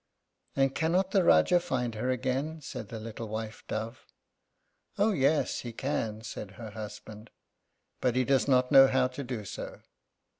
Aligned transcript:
"And 0.55 0.73
cannot 0.73 1.11
the 1.11 1.19
Rájá 1.19 1.61
find 1.61 1.93
her 1.93 2.09
again?" 2.09 2.59
said 2.59 2.89
the 2.89 2.99
little 2.99 3.27
wife 3.27 3.63
dove. 3.67 4.07
"Oh, 4.97 5.11
yes, 5.11 5.59
he 5.59 5.71
can," 5.71 6.23
said 6.23 6.53
her 6.57 6.71
husband, 6.71 7.29
"but 7.99 8.15
he 8.15 8.23
does 8.25 8.47
not 8.47 8.71
know 8.71 8.87
how 8.87 9.07
to 9.09 9.23
do 9.23 9.45
so." 9.45 9.81